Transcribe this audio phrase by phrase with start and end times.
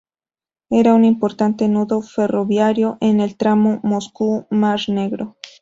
[0.71, 5.37] Era un importante nudo ferroviario en el tramo Moscú–Mar Negro.